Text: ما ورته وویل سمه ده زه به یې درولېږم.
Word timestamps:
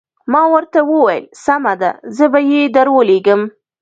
ما 0.31 0.41
ورته 0.53 0.79
وویل 0.91 1.25
سمه 1.45 1.73
ده 1.81 1.89
زه 2.17 2.25
به 2.31 2.39
یې 2.51 2.61
درولېږم. 2.75 3.41